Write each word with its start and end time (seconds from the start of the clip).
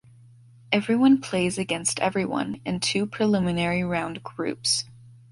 "Everyone 0.71 1.21
plays 1.21 1.59
against 1.59 1.99
everyone" 1.99 2.59
in 2.65 2.79
two 2.79 3.05
preliminary 3.05 3.83
round 3.83 4.23
groups. 4.23 4.85